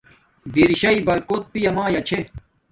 [0.53, 2.19] برشاݵݵ برکوت پیا مایا چھے